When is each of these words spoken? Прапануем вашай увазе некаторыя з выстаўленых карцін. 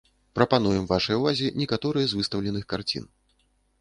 Прапануем 0.37 0.87
вашай 0.91 1.19
увазе 1.19 1.51
некаторыя 1.65 2.05
з 2.15 2.23
выстаўленых 2.23 2.63
карцін. 2.75 3.05